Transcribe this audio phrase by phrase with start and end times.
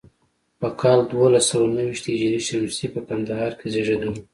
[0.59, 4.13] په کال دولس سوه نهو ویشت هجري شمسي په کندهار کې زیږېدلی.